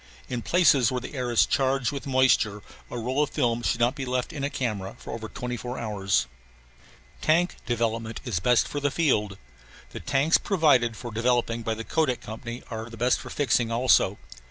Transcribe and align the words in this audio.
In 0.29 0.41
places 0.41 0.91
where 0.91 0.99
the 0.99 1.13
air 1.13 1.29
is 1.29 1.45
charged 1.45 1.91
with 1.91 2.07
moisture 2.07 2.63
a 2.89 2.97
roll 2.97 3.21
of 3.21 3.29
films 3.29 3.67
should 3.67 3.79
not 3.79 3.93
be 3.93 4.03
left 4.03 4.33
in 4.33 4.43
a 4.43 4.49
camera 4.49 4.97
over 5.05 5.29
twenty 5.29 5.55
four 5.57 5.77
hours. 5.77 6.25
Tank 7.21 7.57
development 7.67 8.19
is 8.25 8.39
best 8.39 8.67
for 8.67 8.79
the 8.79 8.89
field. 8.89 9.37
The 9.91 9.99
tanks 9.99 10.39
provided 10.39 10.97
for 10.97 11.11
developing 11.13 11.61
by 11.61 11.75
the 11.75 11.83
Kodak 11.83 12.19
Company 12.19 12.63
are 12.71 12.89
best 12.89 13.19
for 13.19 13.29
fixing 13.29 13.71
also. 13.71 14.17